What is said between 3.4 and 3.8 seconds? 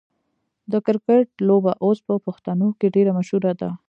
ده.